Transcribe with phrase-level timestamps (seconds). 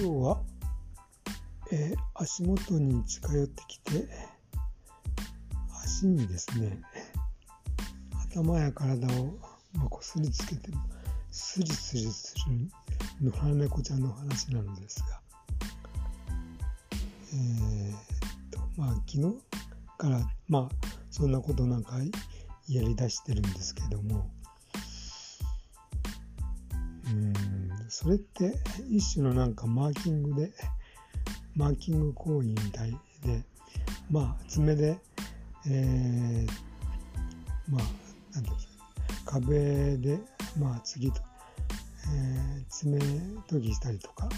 [0.00, 0.40] 今日は、
[1.72, 4.08] えー、足元に近寄ってきて
[5.82, 6.80] 足にですね
[8.30, 9.34] 頭や体を、
[9.72, 10.70] ま、こすりつけて
[11.32, 12.36] スリスリす
[13.20, 15.20] る野良猫ちゃんの話なのですが
[17.32, 17.98] えー、っ
[18.52, 19.34] とまあ昨日
[19.96, 21.96] からまあそんなことなんか
[22.68, 24.30] やりだしてるんですけども
[28.00, 28.54] それって
[28.88, 30.52] 一種のなんかマーキングで
[31.56, 32.92] マーキング行為みたい
[33.24, 33.42] で
[34.08, 34.96] まあ爪で
[35.68, 36.52] えー、
[37.68, 37.82] まあ
[38.34, 40.20] 何ていうんですか壁で
[40.56, 41.20] まあ次と、
[42.14, 44.28] えー、爪研ぎしたりとか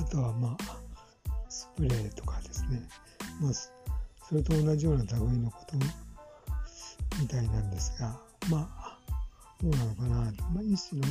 [0.00, 0.78] あとはまあ
[1.50, 2.80] スプレーとかですね。
[3.42, 5.76] まあそれと同じような類のこと
[7.20, 8.18] みたいなんですが
[8.50, 8.98] まあ
[9.62, 10.08] どうなのかな、
[10.54, 11.06] まあ、一種の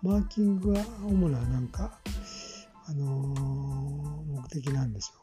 [0.00, 1.98] マーキングは主ななんか、
[2.86, 5.18] あのー、目的なんでしょ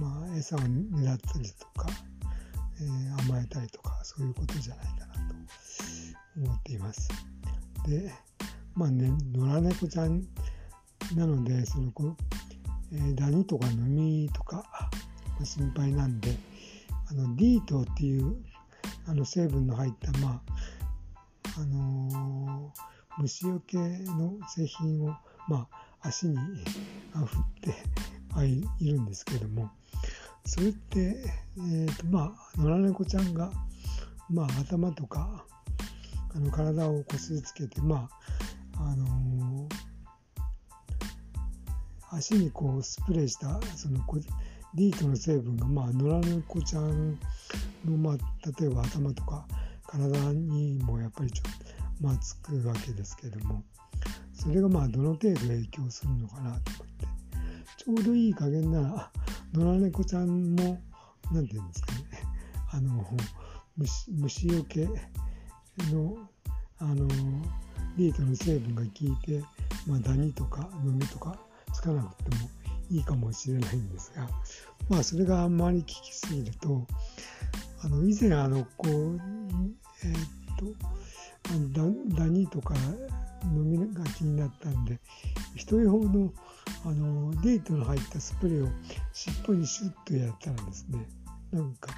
[0.00, 1.88] が、まあ、餌を狙ったりとか、
[2.80, 5.34] えー、甘えたりとかそういうことじゃないかなと
[6.42, 7.10] 思っています。
[7.86, 8.10] で
[8.74, 10.26] まあね野良猫ちゃん
[11.14, 12.16] なのでそのこ、
[12.94, 14.64] えー、ダニとかノミとか、
[15.44, 16.34] 心配なんで
[17.10, 18.36] あのディートっていう
[19.06, 20.40] あの成分の入ったま
[21.56, 25.08] ああのー虫除けの製品を、
[25.48, 27.26] まあ、足に振っ
[27.60, 27.74] て
[28.34, 29.70] はいるんですけども
[30.44, 31.16] それって、
[31.58, 33.50] えーとまあ、野良猫ちゃんが、
[34.30, 35.44] まあ、頭とか
[36.34, 38.08] あの体をこすりつけて、ま
[38.76, 43.98] ああのー、足にこうスプレーしたその
[44.74, 47.18] ディートの成分が、まあ、野良猫ちゃん
[47.84, 48.16] の、まあ、
[48.60, 49.46] 例えば頭とか
[49.86, 53.62] 体にもやっぱりちょっとまあ、つくわけですけども
[54.32, 57.06] それがまあどの程度影響するのかなと思って
[57.76, 59.10] ちょうどいい加減なら
[59.52, 60.80] 野良猫ちゃんも
[61.32, 62.00] 何て言うんですかね
[62.70, 63.04] あの
[63.76, 64.86] 虫虫よけ
[65.90, 66.18] の
[66.78, 67.08] あの
[67.96, 69.42] リートの成分が効いて、
[69.86, 71.36] まあ、ダニとかノミとか
[71.72, 72.48] つかなくても
[72.90, 74.28] いいかもしれないんですが
[74.88, 76.86] まあそれがあんまり効きすぎると
[77.80, 78.92] あの以前あのこう
[80.04, 80.64] えー、っと
[82.14, 82.74] ダニとか
[83.44, 84.98] 飲みがちになったんで
[85.54, 86.32] 一人用の
[86.84, 88.68] あのデートの入ったスプレーを
[89.12, 91.06] 尻尾にシュッとやったらですね
[91.50, 91.90] なんか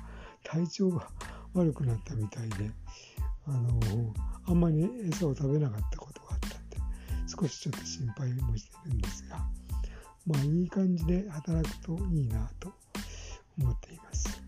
[0.45, 1.09] 体調が
[1.55, 2.71] 悪くなったみたいで
[3.47, 3.81] あの
[4.47, 6.77] あんまり餌を食べなかったことがあったんで
[7.27, 9.39] 少しちょっと心配もしてるんですが
[10.27, 12.73] まあいい感じで働くといいなと
[13.59, 14.40] 思っています。